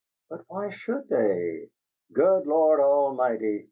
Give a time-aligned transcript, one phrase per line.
[0.31, 1.69] "But why should they?"
[2.11, 3.59] "Good Lord Admighty!"